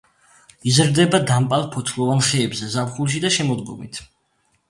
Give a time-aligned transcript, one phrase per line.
[0.69, 4.01] იზრდება დამპალ ფოთლოვან ხეებზე ზაფხულში და შემოდგომით.